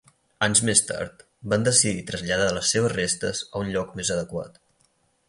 [0.45, 1.19] Anys més tard,
[1.53, 4.59] van decidir traslladar les seves restes a un lloc més adequat.